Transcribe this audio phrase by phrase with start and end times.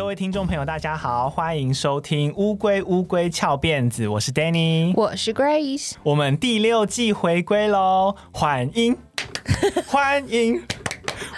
[0.00, 8.96] 各位听众朋友，大家好，欢迎收听《乌龟乌龟翘辫子》，我是 Danny，我是 Grace，我们第六季回归喽，欢迎
[9.86, 10.62] 欢迎，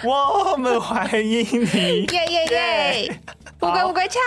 [0.05, 3.19] 我们欢迎你，耶耶耶！
[3.63, 4.19] 乌龟乌龟翘。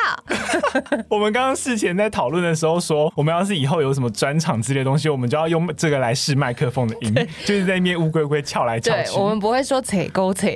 [1.09, 7.15] 我们刚刚事前在讨论的时候说，我们要是以后有什么专场之类的东西，我们就要用这个来试麦克风的音，
[7.45, 9.13] 就是在那边乌龟乌龟翘来翘去。
[9.13, 10.49] 对，我们不会说扯勾扯，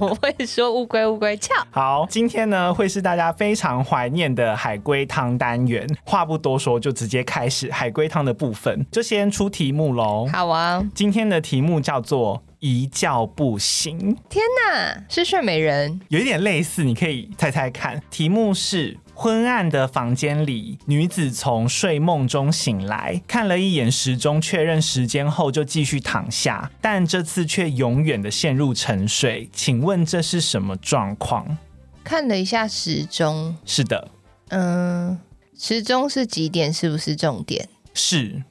[0.00, 1.54] 我们会说乌龟乌龟翘。
[1.70, 5.86] 好，今天呢会是大家非常怀念的海龟汤单元。
[6.04, 10.26] 话不多说，就直接开始海龟汤的部分，就先出题目喽。
[10.32, 12.42] 好啊，今天的题目叫做。
[12.62, 13.98] 一觉不醒，
[14.28, 14.40] 天
[14.70, 18.00] 哪，是睡美人，有一点类似，你可以猜猜看。
[18.08, 29.50] 题目是：昏暗的房间里，女子从睡梦中醒来，看了一眼时钟，确认时间后就继续躺下，但这次却永远的陷入沉睡。
[29.52, 31.58] 请问这是什么状况？
[32.04, 34.08] 看了一下时钟，是的，
[34.50, 35.18] 嗯，
[35.58, 36.72] 时钟是几点？
[36.72, 37.68] 是不是重点？
[37.92, 38.44] 是，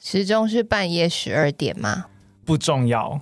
[0.00, 2.06] 时钟是半夜十二点吗？
[2.46, 3.20] 不重要。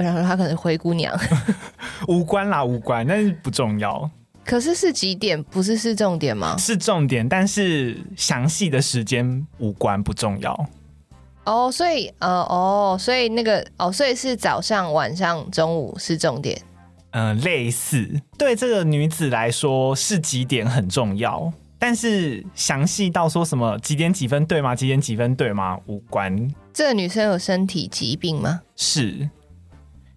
[0.00, 1.14] 我想说，他可能灰姑娘，
[2.08, 4.10] 无关啦，无关，但是不重要。
[4.46, 5.40] 可是是几点？
[5.44, 6.56] 不是是重点吗？
[6.56, 10.66] 是重点，但是详细的时间无关，不重要。
[11.44, 16.58] 哦，所以呃，哦，所以那个哦，所以是早上、晚上、中午是重点。
[17.10, 18.08] 嗯、呃，类似。
[18.38, 24.74] 对这个女子来说，是几点很重要，但是详细到说什么几点几分对吗？
[24.74, 25.78] 几点几分对吗？
[25.84, 26.50] 无关。
[26.72, 28.62] 这个女生有身体疾病吗？
[28.74, 29.28] 是。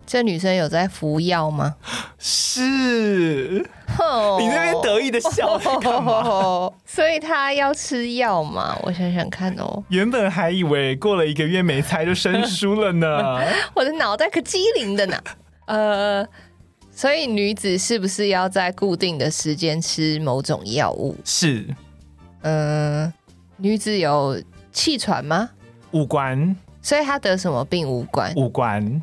[0.06, 1.76] 这女生有在服药吗？
[2.20, 3.66] 是
[4.00, 8.78] ，oh, 你那边得意的笑干嘛？Oh, 所以她要吃药嘛？
[8.84, 9.84] 我想想看哦。
[9.90, 13.42] 原本还以为过了一个月没猜就生疏了呢。
[13.74, 15.18] 我的脑袋可机灵的呢。
[15.66, 16.28] 呃，
[16.92, 21.16] 所以女子是不是要在固定的时间吃某种药物？
[21.24, 21.66] 是。
[22.42, 23.14] 嗯、呃，
[23.58, 24.40] 女子有
[24.72, 25.50] 气喘吗？
[25.92, 26.56] 无关。
[26.82, 28.34] 所以她得什么病无关？
[28.36, 29.02] 无关。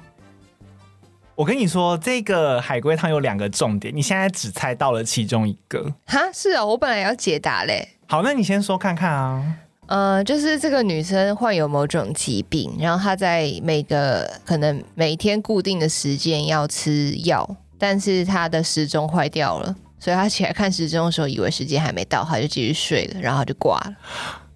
[1.40, 5.90] 我跟你说，这个海龟汤有两个重点，你现在只猜到了其中一个。
[6.04, 7.96] 哈，是啊、哦，我本来要解答嘞。
[8.06, 9.56] 好，那你先说看看啊。
[9.86, 23.94] 呃，就是这个女生患有某种疾病，然后她在每个可能每天固定的时间要吃药，但是她的时钟坏掉了，所以她起来看时钟的时候，以为时间还没到，她就继续睡了，然后就挂了。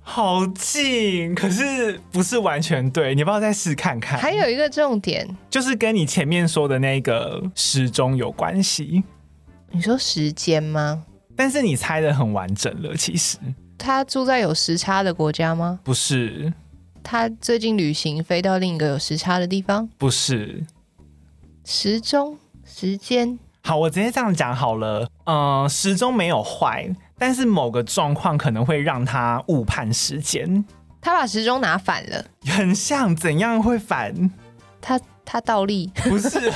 [0.06, 4.18] 好近，可是不是完全对，你要不要再试看看？
[4.18, 9.02] 还有一个重点，就是跟你前面说的那个时钟有关系。
[9.70, 11.04] 你说时间吗？
[11.34, 13.38] 但是你猜的很完整了，其实。
[13.76, 15.80] 他住在有时差的国家吗？
[15.82, 16.52] 不是。
[17.02, 19.88] 他最近旅行飞到另一个有时差的地方？
[19.98, 20.64] 不是。
[21.64, 23.38] 时钟，时间。
[23.62, 25.08] 好，我直接这样讲好了。
[25.24, 26.94] 嗯、呃，时钟没有坏。
[27.18, 30.64] 但是某个状况可能会让他误判时间，
[31.00, 34.30] 他把时钟拿反了，很像怎样会反？
[34.80, 35.90] 他他倒立？
[36.02, 36.52] 不是，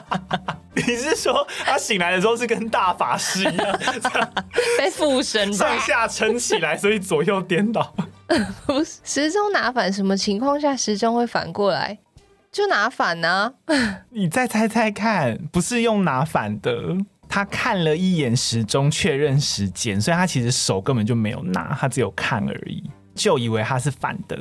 [0.74, 3.78] 你是说他醒来的时候是跟大法师一样
[4.78, 7.94] 被附身，上下撑起来，所以左右颠倒？
[8.66, 11.98] 不是，时钟拿反，什么情况下时钟会反过来？
[12.50, 13.74] 就拿反呢、啊？
[14.10, 16.96] 你再猜猜看，不是用拿反的。
[17.34, 22.80] 他看了一眼时钟，确认时间，所以他其实手根本就没有拿，他只有看而已，
[23.12, 24.38] 就以为他是反的。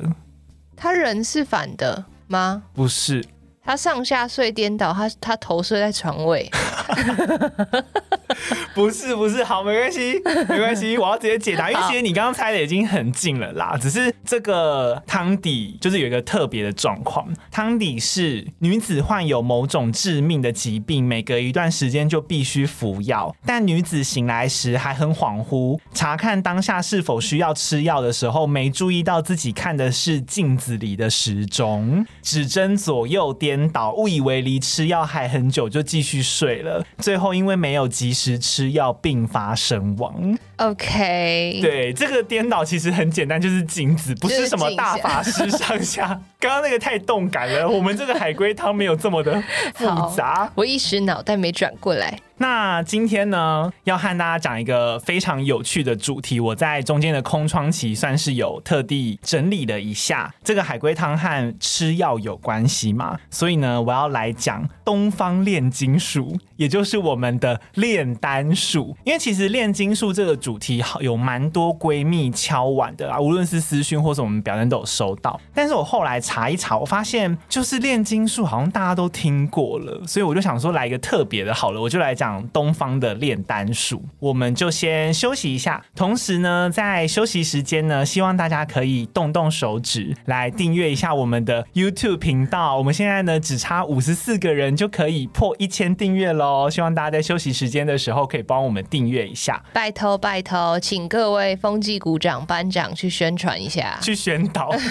[0.75, 2.61] 他人是反的吗？
[2.71, 3.25] 不是。
[3.63, 6.47] 他上下睡颠倒，他他头睡在床尾，
[8.75, 33.53] 不是不是，好，没关系没关系， 我要直接解答，因为其实你刚刚猜的已经很近了啦，只是这个汤底就是有一个特别的状况，汤底是女子患有某种致命的疾病，每隔一段时间就必须服药，但女子醒来时还很恍惚，查看当下是否需要吃药的时候，没注意到自己看的是镜子里的时钟，指针左右颠。
[33.53, 36.82] 颠倒，误以为离吃药还很久，就继续睡了。
[36.97, 40.37] 最后因为没有及时吃药，病发身亡。
[40.57, 46.07] OK，对，这个颠倒其实很简单，就是镜子，不是什么大法师上下。
[46.39, 49.41] 刚刚那个太动感了，我们这个海龟汤没有这么的
[49.75, 49.85] 复
[50.15, 50.51] 杂。
[50.55, 52.19] 我一时脑袋没转过来。
[52.43, 56.41] 那今天呢，要和大家讲一个非常有趣的主题。
[56.41, 63.17] 我在中间的空窗期算是有特地整理了一下，这个海龟汤和吃药有关系嘛？
[63.29, 68.93] 所以呢，我要来讲东方炼金术，也就是我们的炼丹术。
[69.05, 75.39] 因为其实炼金术这个主题好有蛮多闺蜜敲碗的啊，无论是私讯或是我们表单都有收到。
[75.53, 82.32] 但是我后来查一查，我发现就是炼金术好像大家都听过了，所以我就想说来一个特别的，好了，我就来讲。
[82.33, 85.83] 享东方的炼丹术，我们就先休息一下。
[85.95, 92.77] 同时呢，在休息时间呢，希望大家可以动动手指来订阅一下我们的 YouTube 频道。
[92.77, 96.69] 我们现在呢，只差五十四个人就可以破一千订阅喽。
[96.69, 104.71] 希望大家在休息时间的时候可以帮我们订阅一下，拜托拜托，请各位风纪股长班长去宣传一下，去宣导。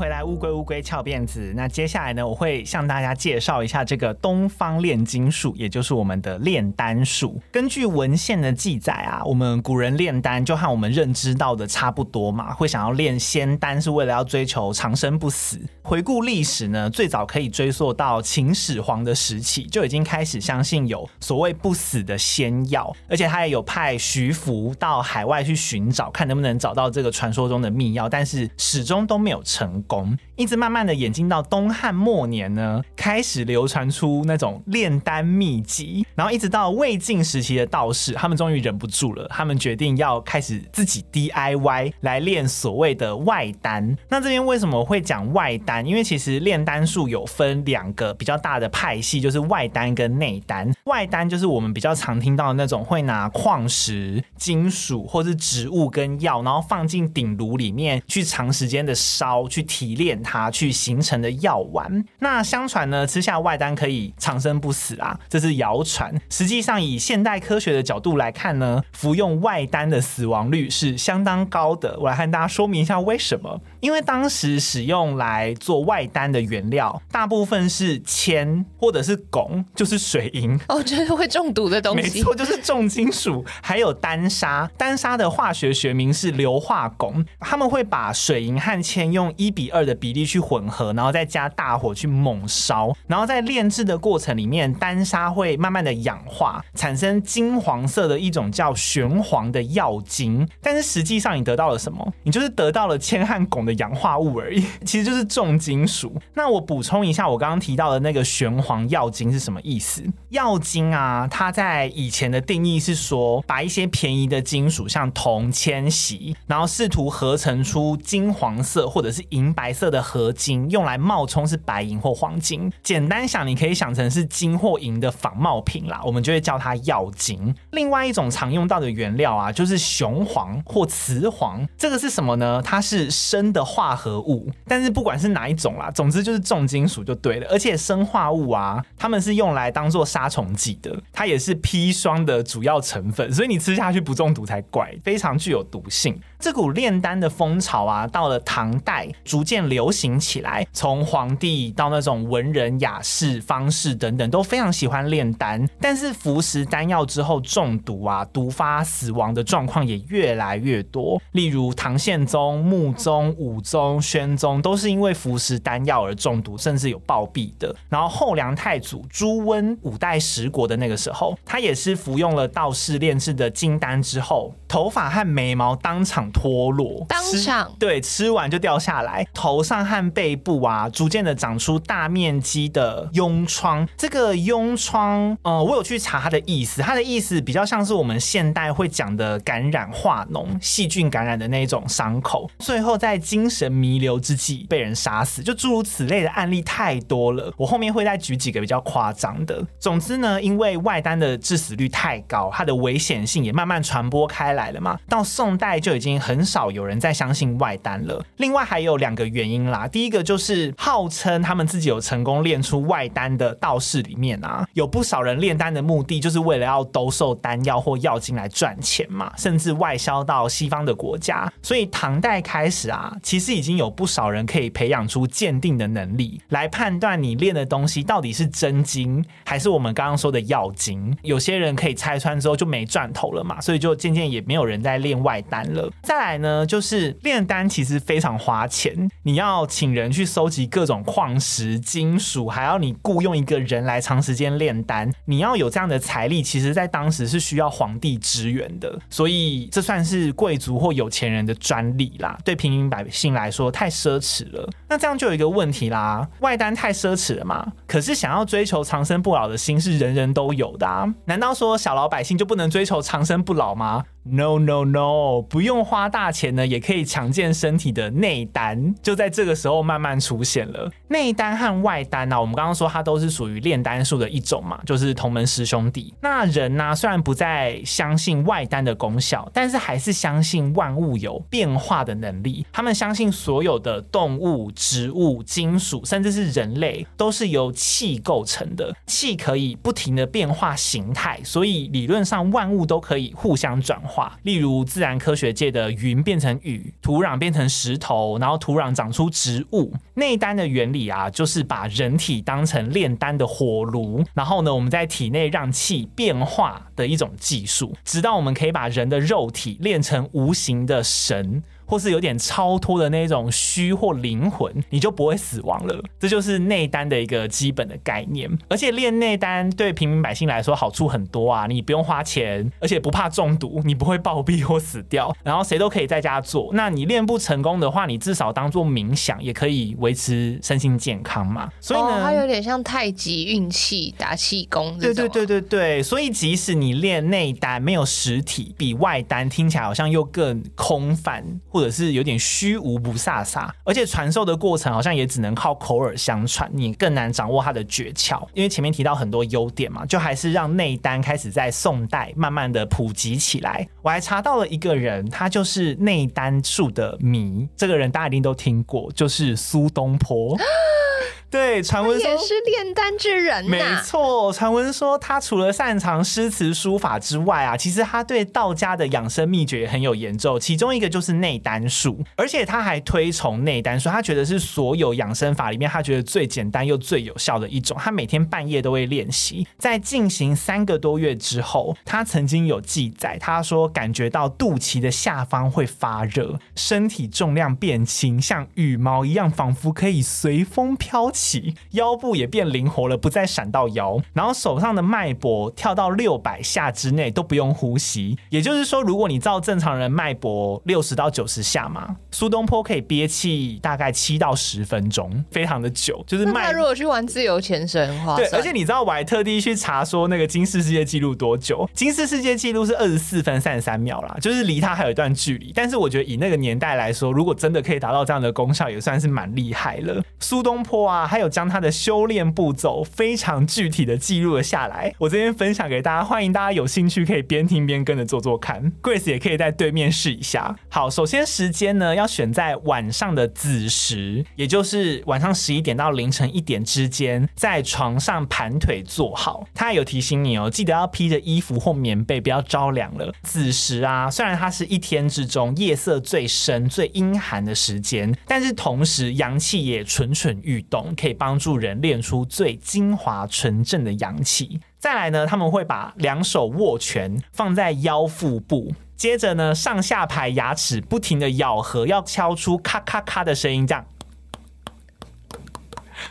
[0.00, 7.40] 回来乌龟乌龟翘辫子，那接下来呢，我会向大家介绍一下这个东方炼金术，也就是我们的炼丹术。
[7.50, 15.60] 根据文献的记载啊，我们古人炼丹就和我们认知到的差不多嘛，会想要炼仙丹是为了要追求长生不死。
[15.82, 30.09] 回顾历史呢，最早可以追溯到秦始皇的时期，就已经开始相信有所谓不死的仙药，而且他也有派徐福到海外去寻找，看能不能找到这个传说中的秘药，但是始终都没有成功。
[30.36, 43.96] 一直慢慢的演进到东汉末年呢，开始流传出那种炼丹秘籍，然后一直到魏晋时期的道士，他们终于忍不住了，他们决定要开始自己 DIY 来炼所谓的外丹。
[44.08, 45.84] 那这边为什么会讲外丹？
[45.86, 50.70] 因为其实炼丹术有分两个比较大的派系，就是外丹跟内丹。
[50.84, 62.02] 外丹就是我们比较常听到的那种，会拿矿石、金属或是植物跟药，然后放进鼎炉里面去长时间的烧，去提炼炼它去形成的药丸。
[62.20, 66.10] 那相传呢，吃下外丹可以长生不死啊，这是谣传。
[66.30, 71.98] 实际上，以现代科学的角度来看呢，服用外丹的死亡率是相当高的。
[72.00, 73.60] 我来和大家说明一下为什么。
[73.80, 80.58] 因为当时使用来做外丹的原料，大部分是铅或者是汞，就是水银。
[80.68, 82.02] 哦，就是会中毒的东西。
[82.02, 83.44] 没错，就是重金属。
[83.62, 87.24] 还有丹砂，丹砂的化学学名是硫化汞。
[87.40, 100.48] 他们会把水银和铅用一比二的的比例去混合，然后再加大火去猛烧，然后在炼制的过程里面，丹砂会慢慢的氧化，产生金黄色的一种叫玄黄的药精。
[100.62, 102.12] 但是实际上你得到了什么？
[102.22, 103.74] 你就是得到了铅和汞的。
[103.80, 106.14] 氧化物而已， 其实就是重金属。
[106.34, 110.02] 那我补充一下，我刚刚提到的那个玄黄药精是什么意思？
[110.28, 122.70] 药精啊，它在以前的定义是说，把一些便宜的金属，像铜、铅、锡，然后试图合成出金黄色或者是银白色色的合金，用来冒充是白银或黄金。
[122.82, 127.54] 简单想，你可以想成是金或银的仿冒品啦，我们就会叫它药金。
[127.70, 132.60] 另外一种常用到的原料啊，就是雄黄或雌黄，这个是什么呢？
[132.62, 133.64] 它是砷的。
[133.70, 137.46] 化合物，但是不管是哪一种啦，总之就是重金属就对了。
[137.48, 146.20] 而且砷化物啊，它们是用来当做杀虫剂的，它也是砒霜的主要成分，所以你吃下去不中毒才怪，非常具有毒性。
[146.40, 155.68] 这股炼丹的风潮啊，到了唐代逐渐流行起来，从皇帝到那种文人雅士、方士等等，都非常喜欢炼丹。
[155.78, 161.20] 但是服食丹药之后中毒啊，毒发死亡的状况也越来越多。
[161.32, 167.74] 例如唐宪宗、穆宗、武宗、宣宗都是因为服食丹药而中毒，甚至有暴毙的。
[167.90, 176.30] 然后后梁太祖朱温五代十国的那个时候，他也是服用了道士炼制的金丹之后，头发和眉毛当场。
[176.32, 183.86] 脱落，当场对，吃完就掉下来，头上和背部啊，逐渐的长出大面积的痈疮。
[183.96, 197.52] 这个痈疮，呃，我有去查它的意思，它的意思比较像是我们现代会讲的感染化脓、细菌感染的那种伤口，最后在精神弥留之际被人杀死，就诸如此类的案例太多了。
[197.56, 199.62] 我后面会再举几个比较夸张的。
[199.78, 206.20] 总之呢，因为外单的致死率太高，它的危险性也慢慢传播开来来了嘛，到宋代就已经。
[206.20, 208.22] 很少有人再相信外丹了。
[208.36, 221.50] 另外还有两个原因啦，第一个就是号称他们自己有成功炼出外丹的道士里面啊，有不少人炼丹的目的就是为了要兜售丹药或药精来赚钱嘛，甚至外销到西方的国家。
[221.62, 231.16] 所以唐代开始啊，其实已经有不少人可以培养出鉴定的能力，来判断你炼的东西到底是真金还是我们刚刚说的药精。
[231.22, 235.88] 有些人可以拆穿之后就没赚头了嘛，所以就渐渐也没有人在炼外丹了。
[236.02, 254.68] 再来呢，就是炼丹其实非常花钱，你要请人去收集各种矿石、金属，还要你雇佣一个人来长时间炼丹，你要有这样的财力，其实在当时是需要皇帝支援的，所以这算是贵族或有钱人的专利啦，对平民百姓来说太奢侈了。
[254.88, 257.64] 那这样就有一个问题啦，外丹太奢侈了嘛？
[257.86, 270.90] 可是想要追求长生不老的心是人人都有的啊，难道说小老百姓就不能追求长生不老吗？No no no，不用花大钱呢，也可以强健身体的内丹，就在这个时候慢慢出现了。
[271.08, 276.12] 内丹和外丹呢、啊，我们刚刚说它都是属于炼丹术的一种嘛，就是同门师兄弟。
[276.20, 282.66] 那人呢、虽然不再相信外丹的功效，但是还是相信万物有变化的能力。
[282.70, 288.94] 他们相信所有的动物、植物、金属，甚至是人类，都是由气构成的。
[289.06, 294.09] 气可以不停的变化形态，所以理论上万物都可以互相转化。
[294.10, 299.92] 化例如自然科学界的云变成雨，土壤变成石头，然后土壤长出植物。
[300.14, 311.62] 内丹的原理啊，就是把人体当成炼丹的火炉，然后呢，我们在体内让气变化的一种技术，直到我们可以把人的肉体炼成无形的神。
[311.90, 316.00] 或是有点超脱的那种虚或灵魂，你就不会死亡了。
[316.20, 318.48] 这就是内丹的一个基本的概念。
[318.68, 326.70] 而且练内丹对平民百姓来说好处很多啊，你不用花钱，而且不怕中毒，你不会暴毙或死掉，然后谁都可以在家做。
[326.74, 331.68] 那你练不成功的话，你至少当做冥想，也可以维持身心健康嘛。
[331.80, 334.96] 所以呢，哦、它有点像太极运气、打气功。
[335.00, 336.00] 对对对对对。
[336.00, 341.44] 所以即使你练内丹没有实体，比外丹听起来好像又更空泛。
[341.68, 348.46] 或者是有点虚无不飒飒，而且传授的过程好像也只能靠口耳相传，你更难掌握它的诀窍。
[348.54, 353.86] 因为前面提到很多优点嘛，就还是让内丹开始在宋代慢慢的普及起来。
[354.02, 360.56] 我还查到了一个人，他就是内丹术的迷，这个人大家一定都听过，就是苏东坡。
[361.50, 363.64] 对，传闻说也是炼丹之人。
[363.64, 370.58] 没错，传闻说他除了擅长诗词书法之外啊，其实他对道家的养生秘诀也很有研究。
[370.60, 377.96] 其中一个就是内丹术，而且他还推崇内丹术，他觉得是所有养生法里面他觉得最简单又最有效的一种。
[377.98, 391.39] 他每天半夜都会练习，在进行三个多月之后，他曾经有记载，他说感觉到肚脐的下方会发热，身体重量变轻，像羽毛一样，仿佛可以随风飘起。
[391.40, 406.22] 起腰部也变灵活了，不再闪到腰，然后手上的脉搏跳到六百下之内都不用呼吸，也就是说，如果你照正常人脉搏六十到九十下嘛，苏东坡可以憋气大概七到十分钟，非常的久。
[406.26, 411.88] 就是脉，那如果去玩自由潜水的话，对，而且你知道我还特地去查说那个金氏世界纪录多久？
[411.94, 415.72] 金氏世界纪录是二十四分三十三秒啦，就是离他还有一段距离。
[415.74, 420.22] 但是我觉得以那个年代来说，如果真的可以达到这样的功效，也算是蛮厉害了。
[420.38, 421.29] 苏东坡啊。
[421.30, 428.92] 还有将他的修炼步骤非常具体的记录了下来，我这边分享给大家，欢迎大家有兴趣可以边听边跟着做做看。
[429.00, 430.74] Grace 也可以在对面试一下。
[430.88, 439.64] 好，首先时间呢要选在晚上的子时，也就是晚上十一点到凌晨一点之间，在床上盘腿坐好。
[439.72, 443.32] 他还有提醒你哦，记得要披着衣服或棉被，不要着凉了。
[443.44, 451.14] 子时啊，虽然它是一天之中夜色最深、最阴寒的时间，但是同时阳气也蠢蠢欲动。
[451.20, 454.80] 可以帮助人练出最精华纯正的阳气。
[454.98, 464.06] 再来呢，他们会把两手握拳放在腰腹部，接着呢，上下排牙齿不停的咬合，要敲出咔咔咔的声音，这样。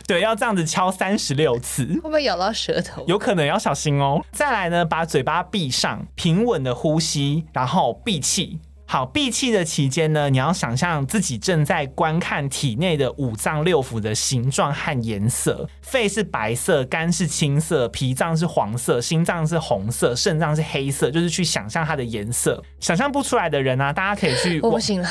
[0.06, 3.04] 对，要这样子敲三十六次，会不会咬到舌头？
[3.06, 4.24] 有可能，要小心哦。
[4.32, 8.60] 再来呢，把嘴巴闭上，平稳的呼吸，然后闭气。
[8.92, 15.64] 好，闭气的期间呢，你要想象自己正在观看体内的五脏六腑的形状和颜色。
[15.80, 22.60] 肺是白色，肝是青色，脾脏是黄色，心脏是红色，肾脏是黑色，就是去想象它的颜色。
[22.80, 24.58] 想象不出来的人呢、啊，大家可以去。
[24.66, 25.08] 我不行了，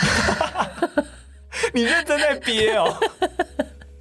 [1.71, 2.93] 你认真在憋哦。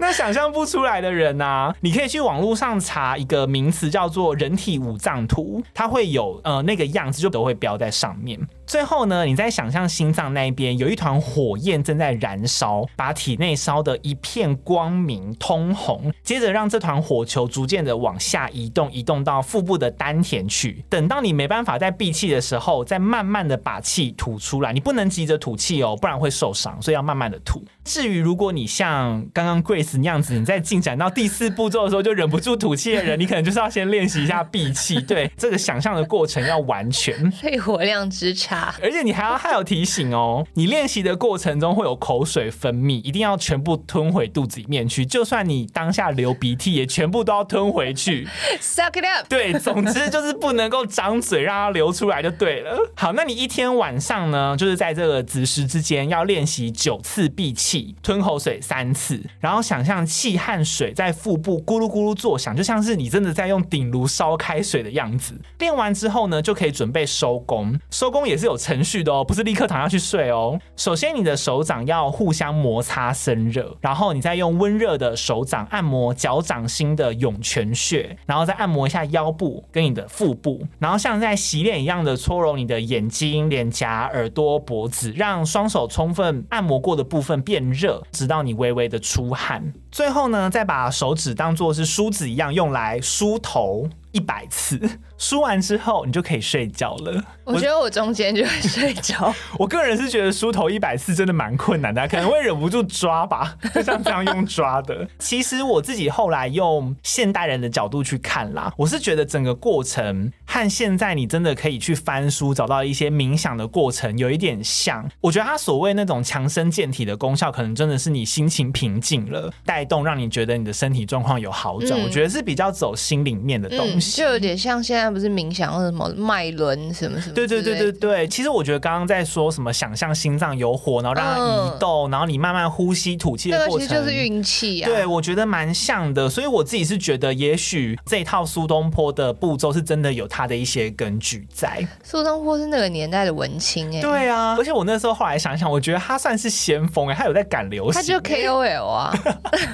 [0.01, 8.39] 那想象不出来的人呢、你可以去网络上查一个名词，叫做人体五脏图，它会有呃那个样子，就都会标在上面。
[8.65, 16.13] 最后呢，你再想象心脏那一边有一团火焰正在燃烧，把体内烧得一片光明通红。
[16.23, 20.85] 接着让这团火球逐渐的往下移动，移动到腹部的丹田去。
[20.89, 24.73] 等到你没办法再闭气的时候，再慢慢的把气吐出来。
[24.73, 27.65] 你不能急着吐气哦，不然会受伤，所以要慢慢的吐。
[27.89, 29.89] 至于如果你像刚刚 Grace。
[29.99, 35.01] 那样子，你在进展到第四步骤的时候就忍不住吐气的人，你可能就是要先练习一下闭气。
[35.01, 37.31] 对，这个想象的过程要完全。
[37.33, 45.07] 肺活量之差，而且你还要还有提醒哦，你练习的过程中会有口水分泌，一定要全部吞回肚子里面去。
[45.07, 48.27] 就算你当下流鼻涕，也全部都要吞回去。
[48.61, 49.27] Suck it up。
[49.29, 52.79] 对，总之就是不能够张嘴让它流出来就对了。
[52.95, 65.35] 好，那你一天晚上呢，就是在这个子时之间要练习九次闭气，吞口水三次，然后想象气和水在腹部咕噜咕噜作响，就像是你真的在用顶炉烧开水的样子。
[65.59, 67.79] 练完之后呢，就可以准备收工。
[67.91, 70.59] 收工也是有程序的哦，不是立刻躺下去睡哦。
[70.77, 89.73] 首先，你的手掌要互相摩擦生热，然后你再用温热的手掌按摩脚掌心的涌泉穴，然后再按摩一下腰部跟你的腹部，然后像在洗脸一样的搓揉你的眼睛、脸颊、耳朵、脖子，让双手充分按摩过的部分变热，直到你微微的出汗。
[89.91, 93.89] 最后呢，再把手指当做是梳子一样用来梳头。
[94.13, 94.81] 一百次
[95.19, 97.23] 梳完之后，你就可以睡觉了。
[97.45, 99.35] 我觉得我中间就会睡觉。
[99.59, 105.09] 我个人是觉得梳头一百次真的蛮困难的，可能会忍不住抓吧， 就像这样用抓的。
[105.19, 115.09] 其实我自己后来用现代人的角度去看啦，我是觉得整个过程和现在你真的可以去翻书找到一些冥想的过程有一点像。
[115.21, 121.99] 我觉得它所谓那种强身健体的功效，可能真的是你心情平静了，带动让你觉得你的身体状况有好转。
[121.99, 124.17] 嗯、我觉得是比较走心里面的东西。
[124.17, 127.35] 就有点像现在不是冥想或者什么脉轮什么什么？
[127.35, 128.29] 对对对对对。
[128.29, 134.89] 其实我觉得刚刚在说什么想象心脏有火，然后让它移动，嗯、然后你慢慢呼吸吐气的过程，其实就是运气啊。
[134.89, 136.29] 对，我觉得蛮像的。
[136.29, 141.87] 所以我自己是觉得，也许这套苏东坡的步骤是真的有它的一些根据在。
[142.03, 144.01] 苏东坡是那个年代的文青哎。
[144.01, 147.95] 对啊，而且我那时候后来想想，我觉得他算是先锋哎，他有在赶流行。
[147.95, 149.15] 他就 KOL 啊。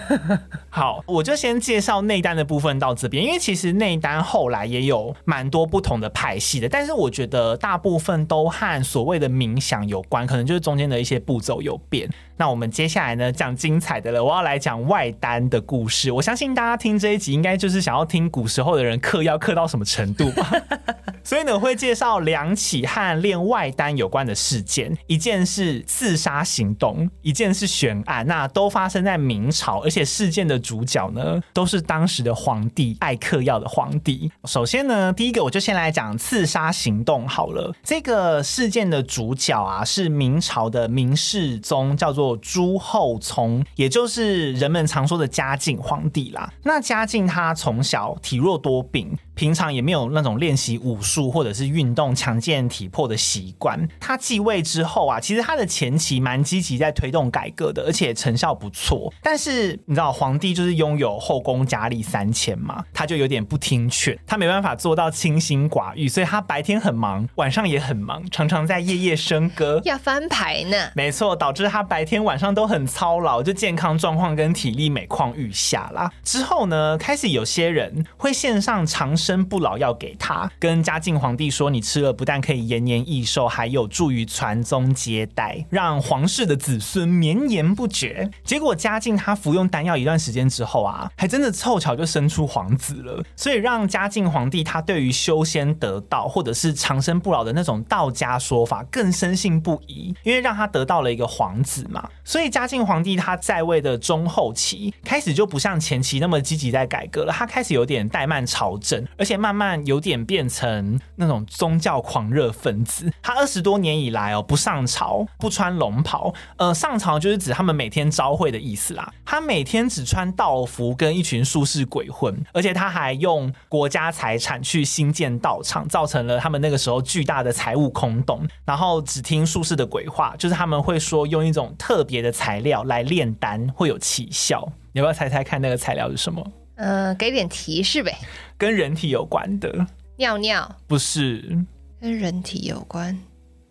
[0.70, 12.08] 好，我就先介绍内丹的部分到这边，因为其实内丹后来也有蛮多不同的派系的，但是我觉得大部分都和所谓的冥想有关，可能就是中间的一些步骤有变。
[12.36, 16.10] 那我们接下来呢，讲精彩的了，我要来讲外丹的故事。
[16.10, 20.50] 我相信大家听这一集，应该就是想要听古时候的人嗑药嗑到什么程度吧。
[21.22, 28.26] 所以呢，我会介绍两起和练外丹有关的事件，一件是刺杀行动，一件是悬案。
[28.26, 33.84] 那都发生在明朝，而且事件的主角呢，都是当时的皇帝，爱嗑药的皇。
[34.04, 37.74] 第一首先呢，第一个我就先来讲刺杀行动好了。
[37.82, 46.52] 这个事件的主角啊，是明朝的明世宗，叫做朱厚熜，也就是人们常说的嘉靖皇帝啦。
[46.62, 49.16] 那嘉靖他从小体弱多病。
[49.34, 53.88] 平常也没有那种练习武术或者是运动强健体魄的习惯。
[54.00, 59.12] 他继位之后啊，其实他的前期蛮积极在推动改革的，而且成效不错。
[59.22, 70.76] 但是你知道，皇帝就是拥有后宫佳丽三千嘛，他就有点不听劝，他没办法做到清心寡欲，所以他白天很忙，晚上也很忙，常常在夜夜笙歌，要翻牌呢。
[70.94, 76.10] 没错，导致他白天晚上都很操劳，就健康状况跟体力每况愈下啦。
[76.22, 93.24] 之后呢，开始有些人会献上长生不老药给他，跟嘉靖皇帝说：“你吃了不但可以延年益寿，还有助于传宗接代，让皇室的子孙绵延不绝。”结果嘉靖他服用丹药一段时间之后啊，还真的凑巧就生出皇子了。
[93.34, 102.06] 所以让嘉靖皇帝他对于修仙得道或者是长生不老的那种道家说法更深信不疑，因为让他得到了一个皇子嘛。
[102.24, 109.54] 所以嘉靖皇帝他在位的中后期开始就不像前期那么积极在改革了，他开始有点怠慢朝政，而且慢。
[109.54, 113.08] 慢有点变成那种宗教狂热分子。
[113.22, 116.34] 他二十多年以来哦，不上朝，不穿龙袍。
[116.56, 119.08] 呃，上朝就是指他们每天朝会的意思啦。
[119.24, 128.44] 他每天只穿道服，跟一群术士鬼混，而且他还用国家财产去兴建道场，造成了他们那个时候巨大的财务空洞。
[128.64, 134.68] 然后只听术士的鬼话，就是他们会说用一种特别的材料来炼丹会有奇效。
[134.90, 136.44] 你要不要猜猜看那个材料是什么？
[136.76, 138.16] 嗯、呃，给点提示呗。
[138.58, 139.86] 跟人体有关的。
[140.16, 140.76] 尿尿。
[140.86, 141.64] 不是，
[142.00, 143.18] 跟人体有关，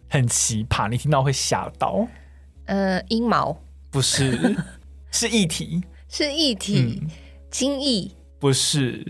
[0.09, 2.07] 很奇葩，你听到会吓到。
[2.65, 3.57] 呃，阴毛。
[3.89, 4.55] 不是，
[5.11, 7.09] 是液体，是液体，嗯、
[7.49, 8.09] 精液。
[8.39, 9.05] 不是，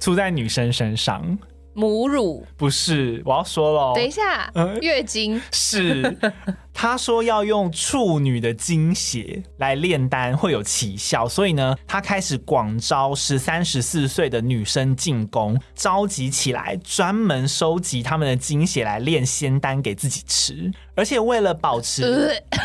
[0.00, 1.38] 出在女生身上。
[1.78, 3.94] 母乳不是，我要说了。
[3.94, 6.18] 等一下，月经是。
[6.74, 20.72] 他说要用处女的精血来炼丹会有奇效，所以呢，他开始广招十三、十四岁的女生进宫，召集起来，专门收集他们的精血来炼仙丹给自己吃。
[20.94, 22.58] 而且为了保持，呃，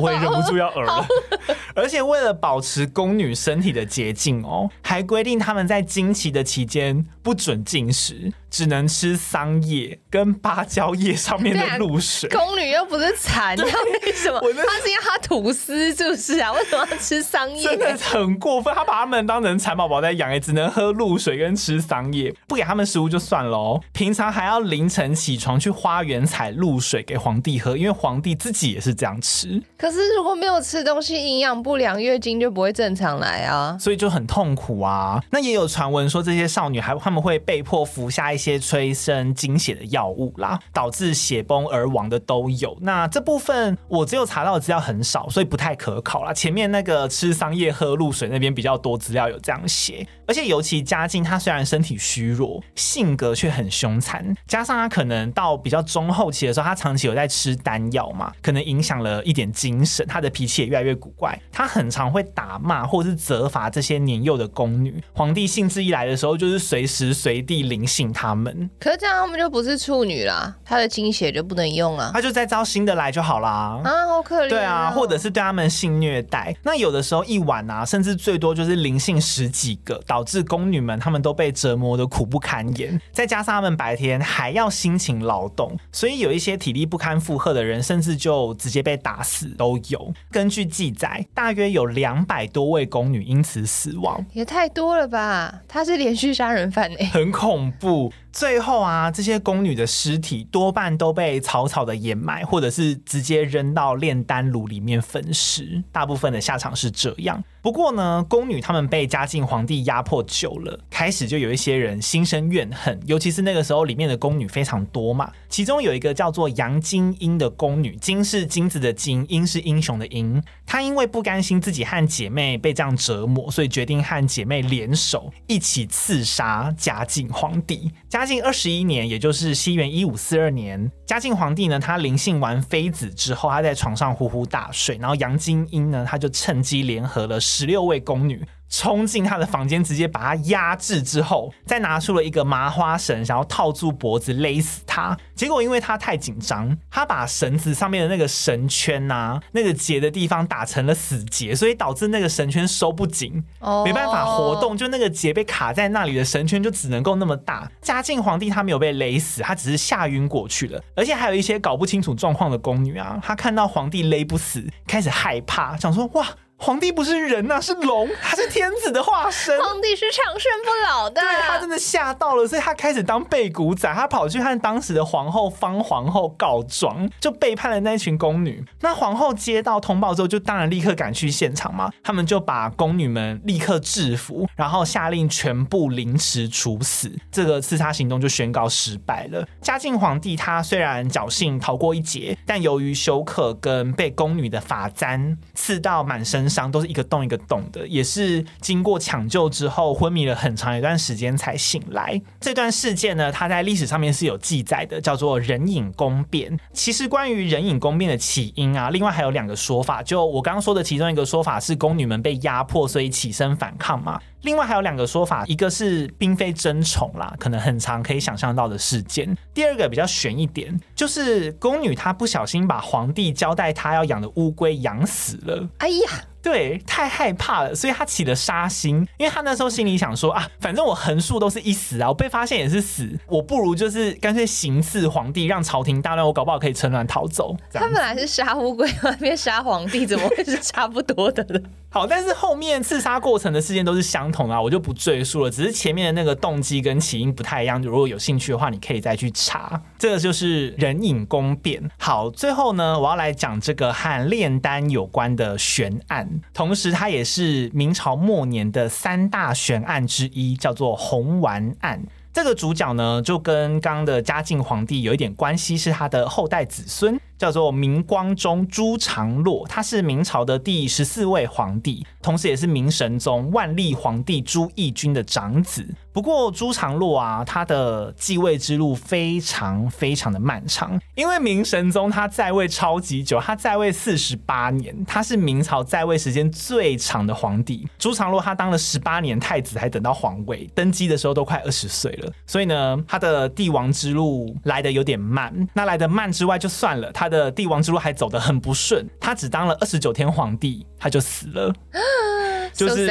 [0.00, 1.06] 我也忍不住要呕了。
[1.74, 8.32] 而且为了保持宫女身体的洁净哦，还规定他们在经期的期间不准进食。
[8.50, 12.30] 只能吃桑叶跟芭蕉叶上面的露水。
[12.30, 13.64] 宫女又不是蚕，那
[14.06, 14.40] 为什么？
[14.40, 16.50] 她是因为她吐丝，是不是啊？
[16.54, 17.62] 为什么要吃桑叶？
[17.62, 29.47] 真的很过分，她把他们当成蚕宝宝在养，也只能喝露水跟吃桑叶，不给他们食物就算了哦，平常还要凌晨起床去花园采露水给皇帝喝，因为皇帝自己也是这样吃。
[29.76, 35.22] 可是如果没有吃东西，营养不良，月经就不会正常来啊，所以就很痛苦啊。
[35.30, 38.48] 那也有传闻说，这些少女还他们会被迫服下一些。
[38.48, 42.74] 些催生经血的药物啦，导致血崩而亡的都有。
[42.80, 46.32] 那这部分我只有查到的资料很少，所以不太可考啦。
[46.32, 61.38] 前面那个吃桑叶喝露水那边比较多资料有这样写，而且尤其嘉靖他虽然身体虚弱，性格却很凶残，加上他可能到比较中后期的时候，他长期有在吃丹药嘛，可能影响了一点精神，他的脾气也越来越古怪。
[61.52, 65.00] 他很常会打骂或是责罚这些年幼的宫女。
[65.12, 68.68] 皇帝兴致一来的时候，就是随时随地临幸他们。
[68.80, 73.80] 可是这样他们就不是处女啦，他的精血就不能用了，他就再招新的来就好啦。
[73.84, 74.48] 啊，好可怜喔。
[74.48, 76.52] 对啊，或者是对他们性虐待。
[76.64, 83.00] 那有的时候一晚啊，甚至最多就是临幸十几个，导致宫女们他们都被折磨的苦不堪言。
[83.12, 90.12] 再加上他们白天还要辛勤劳动，所以有一些体力不堪负荷的人，甚至就直接被打死都有。
[90.30, 95.62] 根据记载，大约有两百多位宫女因此死亡，也太多了吧？
[95.68, 98.12] 他是连续杀人犯哎，很恐怖。
[98.38, 105.82] 最后啊，这些宫女的尸体多半都被草草的掩埋，或者是直接扔到炼丹炉里面焚尸。
[105.90, 107.42] 大部分的下场是这样。
[107.60, 112.96] 不过呢，宫女她们被嘉靖皇帝压迫久了，开始就有一些人心生怨恨。
[113.06, 115.32] 尤其是那个时候，里面的宫女非常多嘛。
[115.48, 120.40] 其中有一个叫做杨金英的宫女，金是金子的金，英是英雄的英。
[120.64, 127.90] 她因为不甘心自己和姐妹被这样折磨，所以决定和姐妹联手一起刺杀嘉靖皇帝。
[128.08, 137.40] 嘉靖二十一年，也就是西元一五四二年，嘉靖皇帝呢，他临幸完妃子之后，他在床上呼呼大睡，然后杨金英呢，他就趁机联合了。
[137.40, 145.16] 十六位宫女冲进他的房间，直接把他压制之后，再拿出了一个麻花绳，想要套住脖子勒死他。
[145.34, 153.42] 结果因为他太紧张，他把绳子上面的那个绳圈呐、啊，那个结的地方打成了死结，所以导致那个绳圈收不紧，
[153.84, 157.70] 没办法活动，就那个结被卡在那里的绳圈就只能够那么大。
[157.80, 160.82] 嘉靖皇帝他没有被勒死，他只是吓晕过去了。
[160.94, 166.26] 而且还有一些搞不清楚状况的宫女啊，她看到皇帝勒不死，开始害怕，想说哇。
[166.60, 169.56] 皇帝不是人呐、啊，是龙，他是天子的化身。
[169.62, 171.20] 皇帝是长生不老的。
[171.20, 178.62] 对，他真的吓到了，所以他开始当背骨仔，他跑去和当时的皇后方皇后告状，就背叛了那一群宫女。
[178.80, 181.92] 那皇后接到通报之后，就当然立刻赶去现场嘛。
[182.02, 187.10] 他们就把宫女们立刻制服，然后下令全部凌迟处死。
[187.30, 189.46] 这个刺杀行动就宣告失败了。
[189.62, 196.47] 嘉靖皇帝他虽然侥幸逃过一劫，但由于休克跟被宫女的发簪刺到满身。
[196.48, 202.20] 伤都是一个洞一个洞的，也是经过抢救之后昏迷了很长一段时间才醒来。
[202.40, 206.58] 这段事件呢，它在历史上面是有记载的，叫做人影宫变。
[206.72, 210.02] 其实关于人影宫变的起因啊，另外还有两个说法。
[210.02, 214.20] 就我刚刚说的其中一个说法是宫女们被压迫，所以起身反抗嘛。
[214.42, 219.36] 另外还有两个说法，一个是并非争宠啦，可能很常可以想象到的事件。
[219.52, 225.68] 第二个比较悬一点，就是宫女她不小心把皇帝交代她要养的乌龟养死了。
[225.78, 226.24] 哎呀！
[226.40, 237.56] 对，太害怕了，所以他起了杀心，因为他那时候心里想说啊，反正我横竖都是一死啊，我被发现也是死，我不如就是干脆行刺皇帝，让朝廷大乱，我搞不好可以趁乱逃走。
[237.72, 241.60] 他本来是杀乌龟，那边杀皇帝，怎么会是差不多的呢？
[241.90, 247.80] 好，但是后面刺杀过程的事件都是相同啊，我就不赘述了，只是前面的那个动机跟起因不太一样。
[247.80, 249.80] 如果有兴趣的话，你可以再去查。
[249.98, 251.82] 这个就是人影宫变。
[251.98, 256.28] 好，最后呢，我要来讲这个和炼丹有关的悬案。
[256.52, 262.02] 同时，它也是明朝末年的三大悬案之一，叫做红丸案。
[262.34, 267.18] 这个主角呢，就跟刚刚的嘉靖皇帝有一点关系，是他的后代子孙。
[267.38, 275.86] 叫做明光宗朱常洛，他是明朝的第十四位皇帝，同时也是明神宗万历皇帝朱翊钧的长子。
[276.12, 287.86] 不过朱常洛啊，他的继位之路非常非常的漫长，因为明神宗他在位超级久，他在位四十八年，他是明朝在位时间最长的皇帝。
[288.00, 295.54] 朱常洛他当了十八年太子，还等到皇位，登基的时候都快二十岁了，所以呢，他的帝王之路来的有点慢。
[295.72, 297.28] 那来的慢之外就算了，他。
[297.28, 301.70] 他的帝王之路还走得很不顺，他只当了二十九天皇帝，他就死了。
[302.72, 303.06] 就是.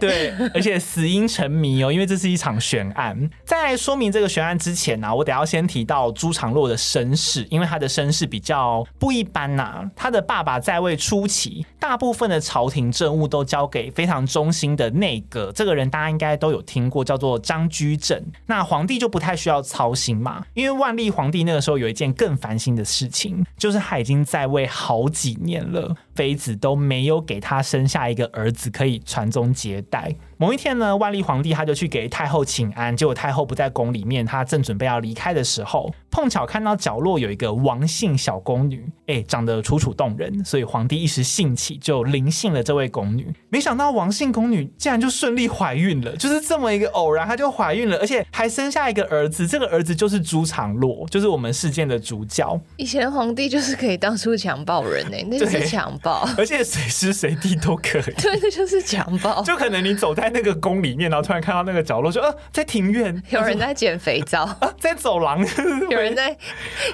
[0.00, 3.28] 对，而且死因成谜哦，因为这是一场悬案。
[3.44, 9.90] 在说明这个悬案之前呢、啊，我得要先提到朱常洛的身世，因为他的身世比较不一般呐、啊。
[9.96, 18.22] 他的爸爸在位初期，大部分的朝廷政务都交给非常忠心的内阁，这个人大家应该都有听过，叫做张居正。
[18.46, 25.94] 那皇帝就不太需要操心嘛，因为万历皇帝那个时候有一件更烦心的事情，就是他已经在位好几年了。
[26.18, 30.12] 妃子都没有给他生下一个儿子可以传宗接代。
[30.40, 43.26] 某一天呢，万历皇帝他就去给太后请安，结果太后不在宫里面，他正准备要离开的时候，碰巧看到角落有一个王姓小宫女，哎，长得楚楚动人，所以皇帝一时兴起就临幸了这位宫女。
[43.48, 49.44] 没想到王姓宫女竟然就顺利怀孕了，就是这么一个偶然，她就怀孕了，而且还生下一个儿子。
[49.44, 52.60] 这个儿子就是朱常洛，就是我们事件的主角。
[52.76, 58.14] 以前皇帝就是可以当出强暴人呢，那就是强暴，而且随时随地都可以。
[58.22, 60.27] 对，那就是强暴，就可能你走在。
[60.28, 65.40] 在那个宫里面，然后突然看到那个角落，说：“呃，在庭院， 有人在捡肥皂，啊， 在走廊，
[65.90, 66.36] 有人在，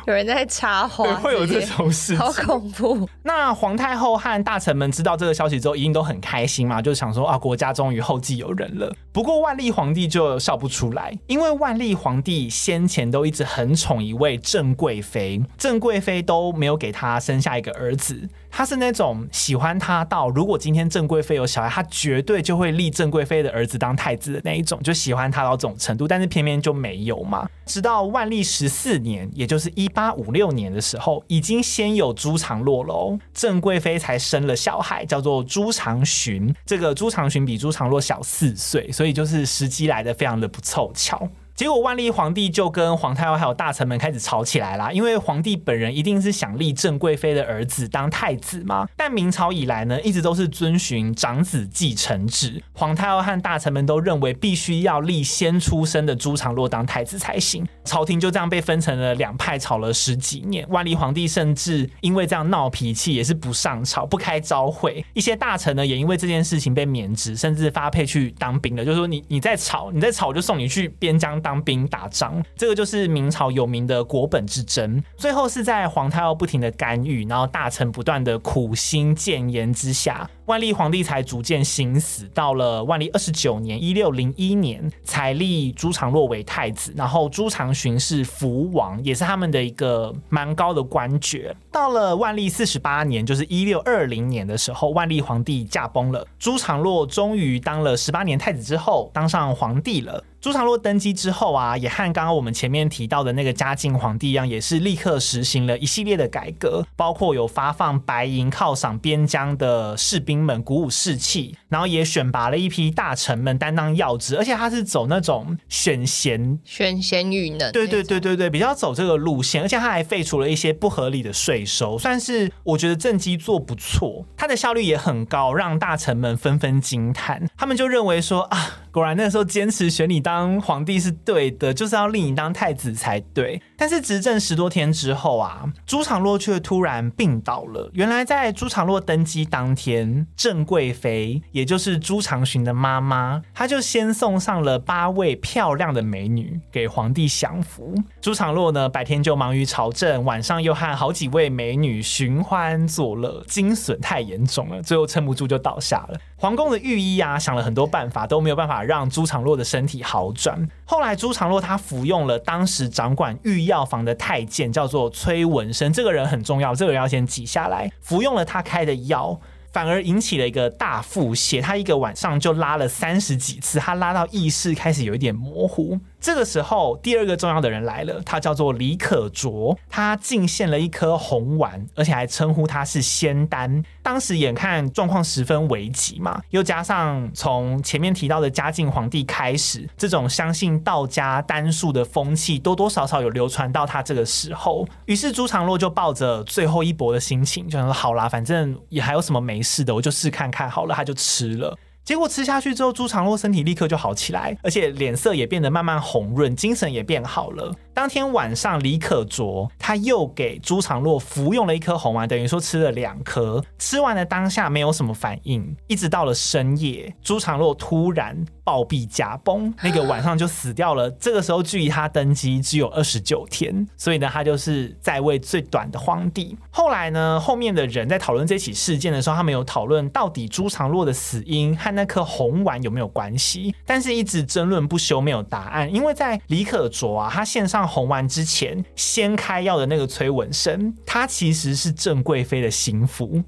[0.07, 18.29] 有人在插花，会有这种事，好恐怖。”那皇太后和大臣们知道这个消息之后，一定都很开心嘛，就想说：“啊，国家终于后继有人了。”不过万历皇帝就笑不出来，因为万历皇帝先前都一直很宠一位郑贵妃，郑贵妃都没有给他生下一个儿子。
[18.57, 26.07] 他是那种喜欢他到，如果今天郑贵妃有小孩，他绝对就会立郑贵妃的儿子当太子的那一种，就喜欢他到这种程度。
[26.07, 27.49] 但是偏偏就没有嘛。
[27.67, 36.55] 直到万历十四年，也就是一八五六年的时候，已经先有朱常洛了，郑贵妃才生了小孩，叫做朱常洵。
[36.65, 41.29] 这个朱常洵比朱常洛小四岁，所以就是时机来的非常的不凑巧。
[41.55, 48.89] 结果万历皇帝就跟皇太后还有大臣们开始吵起来啦，因为皇帝本人一定是想立郑贵妃的儿子当太子嘛。
[48.97, 57.65] 但明朝以来呢，一直都是遵循长子继承制，皇太后和大臣们都认为必须要立先出生的朱常洛当太子才行。
[57.85, 60.69] 朝廷就这样被分成了两派，吵了十几年。
[60.71, 65.05] 万历皇帝甚至因为这样闹脾气，也是不上朝、不开朝会。
[65.13, 68.85] 一些大臣呢，也因为这件事情被免职，甚至发配去当兵了。
[68.85, 71.41] 就是说你，你你在吵，你在吵，我就送你去边疆。
[71.45, 75.03] 当兵打仗，这个就是明朝有名的国本之争。
[75.19, 82.29] 最后是在皇太后不停的干预，然后大臣不断的苦心谏言之下，万历皇帝才逐渐行死。
[82.35, 91.55] 到了万历二十九年（一六零一年），才立朱常洛为太子，然后朱常洵是福王，也是他们的一个蛮高的官爵。
[91.71, 100.23] 到了万历四十八年，就是一六二零年的时候，万历皇帝驾崩了，朱常洛终于当了十八年太子之后，当上皇帝了。
[100.41, 128.75] 朱常洛登基之后啊，也和刚刚我们前面提到的那个嘉靖皇帝一样，也是立刻实行了一系列的改革，包括有发放白银犒赏边疆的士兵们，鼓舞士气，然后也选拔了一批大臣们担当要职，而且他是走那种选贤选贤与能，对对对对对，比较走这个路线，而且他还废除了一些不合理的税收，算是我觉得政绩做不错，他的效率也很高，让大臣们纷纷惊叹，他们就认为说啊。
[128.95, 133.61] 果然那时候坚持选你当皇帝是对的，就是要立你当太子才对。
[133.77, 137.91] 但是执政十多天之后啊，朱常洛却突然病倒了。
[137.95, 147.95] 原来在朱常洛登基当天，郑贵妃也也就是朱长洵的妈妈，她就先送上了八位漂亮的美女给皇帝享福。
[148.21, 156.21] 朱常洛呢，白天就忙于朝政，晚上又和好几位美女寻欢作乐，精损太严重了，最后撑不住就倒下了。
[156.37, 160.69] 皇宫的御医啊，想了很多办法，都没有办法让朱常洛的身体好转。
[160.85, 167.91] 后来朱常洛他服用了当时掌管御药房的太监，叫做崔文生，这个人很重要，这个人要先记下来。
[168.03, 169.41] 服用了他开的药，
[169.75, 175.99] 反而引起了一个大腹泻，他一个晚上就拉了三十几次，他拉到意识开始有一点模糊。
[176.25, 183.85] 这个时候，第二个重要的人来了，他叫做李可灼，他进献了一颗红丸，而且还称呼他是仙丹。
[184.03, 194.89] 当时眼看状况十分危急嘛，又加上从前面提到的嘉靖皇帝开始，这种相信道家丹术的风气多多少少有流传到他这个时候。
[195.05, 201.77] 于是朱常洛就抱着最后一搏的心情，就想说好啦，反正也还有什么没事的，我就试看看好了，他就吃了。
[202.05, 207.75] 结果吃下去之后，朱长洛身体立刻就好起来，而且脸色也变得慢慢红润，精神也变好了。
[207.95, 213.65] 当天晚上，李可灼他又给朱常洛服用了一颗红丸，等于说吃了两颗。
[213.79, 221.09] 吃完的当下没有什么反应，一直到了深夜，朱常洛突然暴毙驾崩，那个晚上就死掉了。
[221.13, 226.59] 这个时候距离他登基只有二十九天，所以呢，他就是在位最短的皇帝。
[226.71, 235.93] 后来呢，后面的人在讨论这起事件的时候，他们有讨论到底朱常洛的死因和那颗红丸有没有关系，但是一直争论不休，没有答案。
[235.95, 243.43] 因为在李可灼啊，他献上红丸之前，先开药的那个崔文生，他其实是郑贵妃的心腹。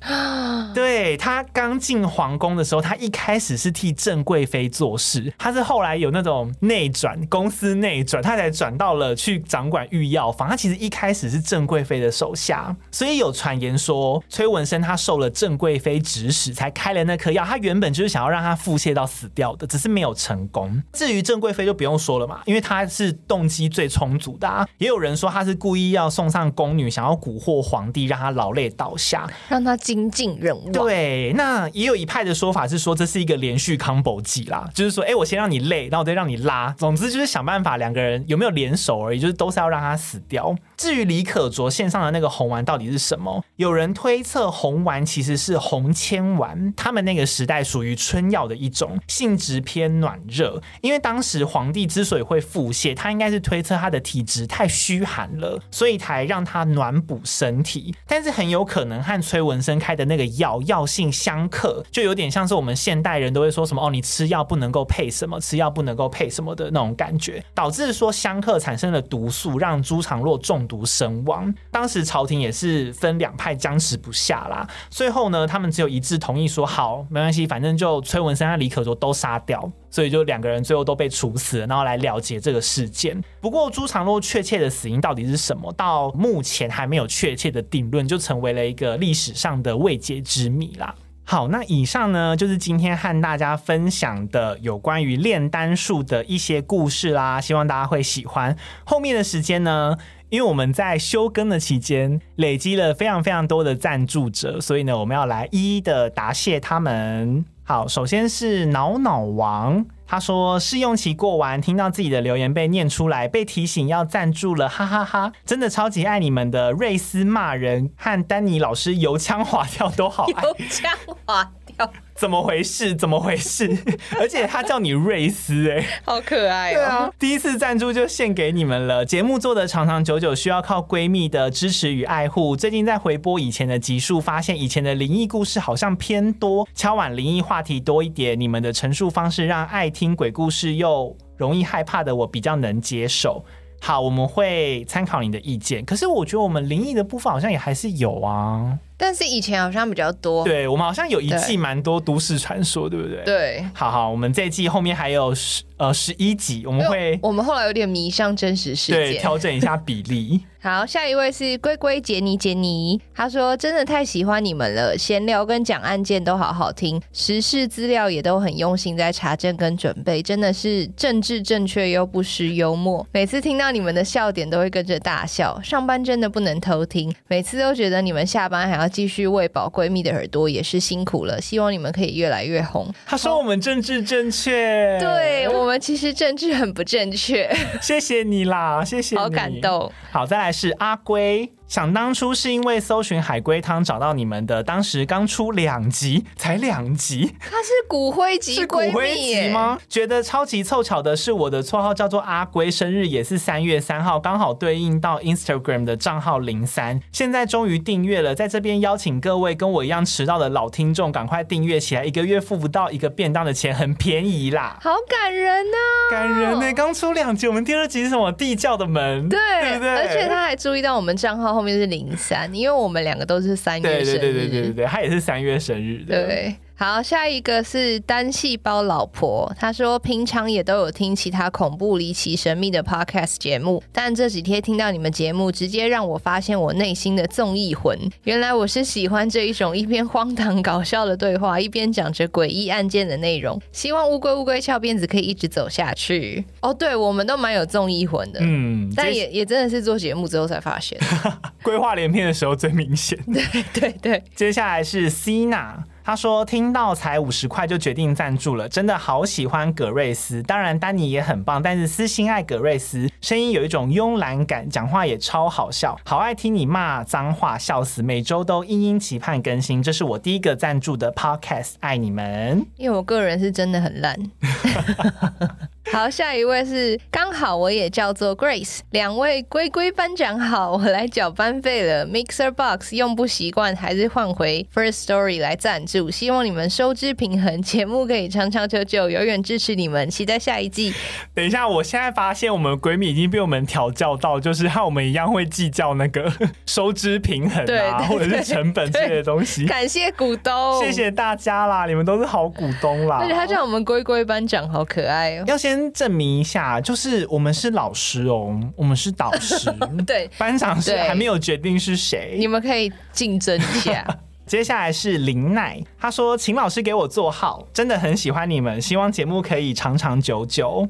[0.75, 10.49] 对，他刚进皇宫的时候，他一开始是替郑贵妃做事，他是后来有那种内转，公司内转，他才转到了去掌管御药房。
[10.49, 20.83] 他其实一开始是郑贵妃的手下，所以有传言说崔文生他受了郑贵妃指使才开了那颗药，他原本就是想要让他腹泻到死掉的，只是没有成功。
[20.93, 24.67] 至于郑贵妃就不用说了嘛，因为他是动机最充足的啊。
[24.79, 30.73] 也有人说他是故意要送上宫女，想要蛊惑皇帝，让他劳累倒下，让他精尽人亡。
[30.73, 40.55] 对，那也有一派的说法是说这是一个连续 combo 计啦，就是说，哎，我先让你累，然后我再让你拉，总之就是想办法两个人有没有联手而已，就是都是要让他死掉。
[40.77, 43.43] 至于李可灼献上的那个红丸到底是什么？
[43.57, 50.61] 有人推测红丸其实是红铅丸，他们那个时代属于春药的一种，性质偏暖热。
[50.83, 57.95] 因为当时皇帝之所以会腹泻，他应该是推测他的体体质太虚寒了，所以才让他暖补身体。
[58.07, 71.55] 但是很有可能和崔文生开的那个药药性相克，就有点像是我们现代人都会说什么哦，你吃药不能够配什么，吃药不能够配什么的那种感觉，导致说相克产生了毒素，让朱常洛中毒身亡。
[71.71, 79.71] 当时朝廷也是分两派僵持不下啦，最后呢，他们只有一致同意说好，没关系，反正就崔文生和李可灼都杀掉。
[79.91, 83.21] 所以就两个人最后都被处死了，然后来了结这个事件。
[83.41, 90.95] 不过朱常洛确切的死因到底是什么，到目前还没有确切的定论，就成为了一个历史上的未解之谜啦。
[91.29, 98.57] 好，那以上呢就是今天和大家分享的有关于炼丹术的一些故事啦，希望大家会喜欢。
[98.85, 99.97] 后面的时间呢，
[100.29, 107.45] 因为我们在休更的期间累积了非常非常多的赞助者，所以呢，我们要来一一的答谢他们。
[107.69, 120.93] 好，首先是脑脑王，他说试用期过完，听到自己的留言被念出来，被提醒要赞助了，哈哈哈，真的超级爱你们的瑞斯骂人和丹尼老师油腔滑调都好爱，油腔
[121.25, 121.93] 滑调。
[122.17, 122.95] 怎么回事？
[122.97, 123.69] 怎么回事？
[124.19, 126.75] 而且他叫你瑞斯，哎，好可爱哦！
[126.75, 129.05] 对啊，第一次赞助就献给你们了。
[129.05, 132.57] 节目做的长长久久，需要靠闺蜜的支持与爱护。
[132.57, 138.39] 最近在回播以前的集数，发现以前的灵异故事好像偏多，敲碗灵异话题多一点。
[138.39, 143.45] 你们的陈述方式让爱听鬼故事又容易害怕的我比较能接受。
[143.79, 145.85] 好，我们会参考你的意见。
[145.85, 148.79] 可是我觉得我们灵异的部分好像也还是有啊。
[148.99, 153.23] 但是以前好像比较多，对，我们好像有一季蛮多都市传说，对不对？
[153.25, 160.41] 对，好好，我们这一季后面还有十呃十一集，我们会我们后来有点迷上真实事件，对，调整一下比例。
[160.59, 173.07] 好，下一位是龟龟杰尼杰尼，他说真的太喜欢你们了，闲聊跟讲案件都好好听，时事资料也都很用心在查证跟准备，真的是政治正确又不失幽默。
[173.13, 181.41] 每次听到你们的笑点都会跟着大笑，上班真的不能偷听，每次都觉得你们下班还要继续喂饱闺蜜的耳朵，也是辛苦了。
[181.41, 182.93] 希望你们可以越来越红。
[183.07, 187.49] 他说我们政治正确，对我们其实政治很不正确。
[187.81, 189.93] 谢谢你啦，谢谢你，好感动。
[190.11, 190.46] 好，再来。
[190.47, 191.53] 还是阿龟。
[191.69, 197.35] 想当初是因为搜寻海龟汤找到你们的，当时刚出两集，才两集。
[197.41, 199.77] 它是骨灰级，是骨灰级吗？
[199.89, 207.01] 觉得超级凑巧的是，我的绰号叫做阿龟，生日也是三月三号，刚好对应到 Instagram 的账号零三。
[207.11, 214.79] 现在终于订阅了，在这边邀请各位跟我一样迟到的老听众，赶快订阅起来，一个月付不到一个便当的钱，很便宜啦。
[214.81, 216.73] 好感人呢、啊，感人呢、欸。
[216.73, 218.31] 刚出两集，我们第二集是什么？
[218.31, 219.97] 地窖的门，对，对不对？
[219.97, 221.56] 而且他还注意到我们账号。
[221.57, 226.55] 后面是零三，因为我们两个都是三月生日，对对对对对对，他也是三月生日的，对。
[226.79, 229.51] 好，下一个是单细胞老婆。
[229.59, 237.99] 她说平常也都有听其他恐怖、离奇、神秘的 podcast 节目，但这几天听到你们节目，直接让我发现我内心的综艺魂。
[238.25, 243.59] 原来我是喜欢这一种一边荒唐搞笑的对话，一边讲着诡异案件的内容。
[243.73, 246.45] 希望乌龟乌龟翘辫子可以一直走下去。
[246.61, 251.01] 哦，对，我们都蛮有综艺魂的，嗯，但也也真的是做节目之后才发现，
[251.65, 253.19] 规划连篇的时候最明显。
[253.33, 255.77] 对对对，接下来是 Cina。
[256.07, 260.41] 他说听到才五十块就决定赞助了，真的好喜欢葛瑞斯。
[260.45, 268.05] 当然丹尼也很棒，但是私心爱葛瑞斯，声音有一种慵懒感，讲话也超好笑，好爱听你骂脏话，笑死！
[268.05, 272.65] 每周都殷殷期盼更新，这是我第一个赞助的 Podcast，爱你们。
[272.77, 274.17] 因为我个人是真的很烂。
[275.93, 282.05] 好，下一位是刚好我也叫做 Grace，两位龟龟班长好，我来缴班费了。
[282.07, 290.93] Mixer Box 用不习惯，还是换回 First Story 来赞助，希望你们收支平衡，节目可以长长久久，永远支持你们，期待下一季。
[291.33, 296.31] 等一下，我现在发现我们闺蜜已经被我们调教到，就是和我们一样会计较那个
[296.67, 299.65] 收支平衡啊，或者是成本这些东西。
[299.69, 303.19] 感谢股东，谢谢大家啦，你们都是好股东啦。
[303.21, 305.45] 而且他叫我们龟龟班长，好可爱哦。
[305.47, 305.76] 要先。
[305.77, 309.71] 先证明一下，就是我们是老师哦，我们是导师，
[310.07, 314.07] 对，班长是还没有决定是谁，你们可以竞争一下。
[314.47, 320.89] 接下来是林奈，他说，请老师给我做号，真的很喜欢你们，希望节目可以长长久久。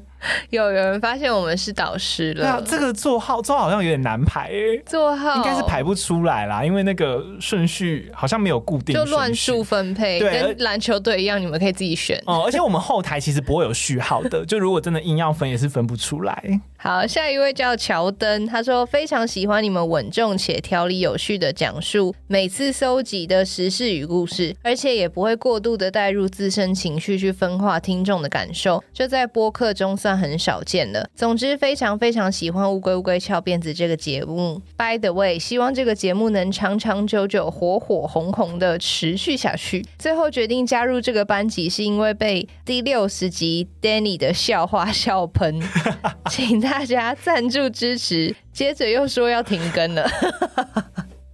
[0.50, 2.42] 有 有人发现我们是导师了。
[2.42, 4.78] 对啊，这个座号座号好像有点难排诶。
[4.86, 12.22] 座号应该是排不出来啦，因为那个顺序好像没有固定，就乱数分配，对，跟篮球队一样，你们可以自己选。
[12.26, 16.42] 哦，而且我们后台其实不会有序号的， 就如果真的硬要分，也是分不出来。
[16.78, 31.08] 好，下一位叫乔登，他说非常喜欢你们稳重且条理有序的讲述每次搜集的时事与故事，而且也不会过度的带入自身情绪去分化听众的感受，就在播客中算很少见了。
[31.14, 34.60] 总之，非常非常喜欢乌龟乌龟翘辫子这个节目。
[34.76, 39.84] By the way，希望这个节目能长长久久、火火红红的持续下去。
[39.98, 45.60] 最后决定加入这个班级，是因为被第六十集 Danny 的笑话笑喷，
[46.30, 48.34] 请大家赞助支持。
[48.52, 50.08] 接着又说要停更了。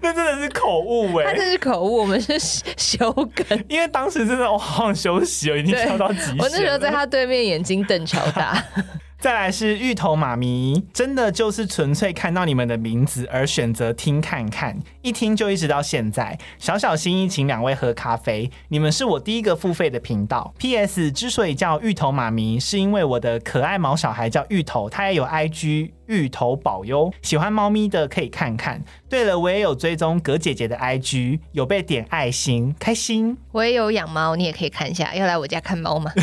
[0.02, 2.38] 那真的是口误 哎、欸，他这是口误，我们是
[2.76, 6.38] 修梗， 因为当时真的我好想休息哦，已经跳到极限。
[6.38, 8.62] 我那时候在他对面，眼睛瞪超大。
[9.22, 16.36] 再来是芋头妈咪，真的就是纯粹看到你们的名字而选择听看看，一听就一直到现在。
[16.58, 18.50] 小小心意，请两位喝咖啡。
[18.66, 20.52] 你们是我第一个付费的频道。
[20.58, 21.12] P.S.
[21.12, 25.94] 之所以叫芋头妈咪，是因为我的可爱毛小孩叫芋头，他也有 I.G.
[26.06, 27.12] 芋头宝哟。
[27.22, 28.82] 喜欢猫咪的可以看看。
[29.08, 31.38] 对了，我也有追踪葛姐姐的 I.G.
[31.52, 33.38] 有被点爱心，开心。
[33.52, 35.14] 我也有养猫，你也可以看一下。
[35.14, 36.10] 要来我家看猫吗？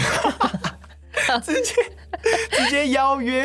[1.44, 1.74] 直接
[2.52, 3.44] 直接邀约，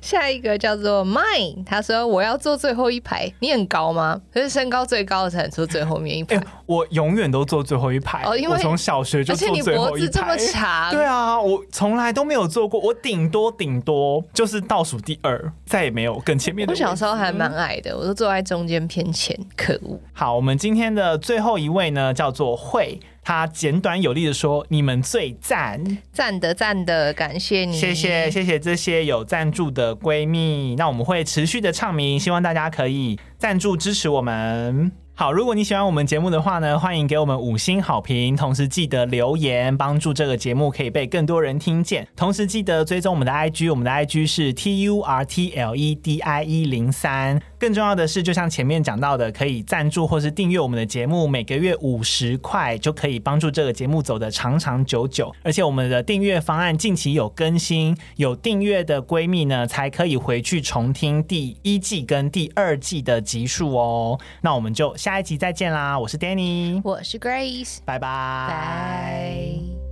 [0.00, 4.20] 下一个叫做 Mine，他说我要坐最后一排，你很高吗？
[4.32, 6.36] 可是身高最高的才能坐最后面一排。
[6.36, 10.08] 欸、我永远都坐最后一排，哦，因为我从小学就坐最后一排。
[10.08, 16.72] 这么长，对啊，我从来都没有坐过，我顶多顶多就是倒数第二，再也没有更前面的。
[16.72, 20.00] 我小时候还蛮矮的，我都坐在中间偏前，可恶。
[20.12, 22.98] 好，我们今天的最后一位呢，叫做慧。
[23.26, 30.76] 他简短有力的说：“你们最赞，赞的赞的，感谢你，谢谢谢谢这些有赞助的闺蜜。
[30.76, 42.06] 那我们会持续的唱名，希望大家可以赞助支持我们。”好，如果你喜欢我们节目的话呢，欢迎给我们五星好评，同时记得留言，帮助这个节目可以被更多人听见。
[42.14, 47.40] 同时记得追踪我们的 IG，我们的 IG 是 T U R T L E D I 一零三。
[47.58, 55.34] 更重要的是，就像前面讲到的，可以赞助或是订阅我们的节目，每个月五十块就可以帮助这个节目走得长长久久。
[55.42, 64.18] 而且我们的订阅方案近期有更新，有订阅的闺蜜呢，才可以回去重听第一季跟第二季的集数哦。
[64.42, 64.96] 那我们就。
[64.96, 65.98] 下一集再见啦！
[65.98, 69.85] 我是 Danny，我是 Grace，拜拜。